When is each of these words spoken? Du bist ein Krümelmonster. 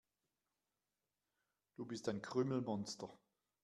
Du 1.75 1.85
bist 1.85 2.09
ein 2.09 2.23
Krümelmonster. 2.23 3.15